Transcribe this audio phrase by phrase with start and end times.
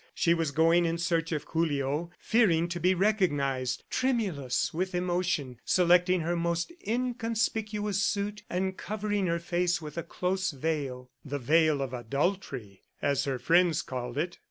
[0.15, 6.21] She was going in search of Julio, fearing to be recognized, tremulous with emotion, selecting
[6.21, 11.93] her most inconspicuous suit, and covering her face with a close veil "the veil of
[11.93, 14.39] adultery," as her friends called it.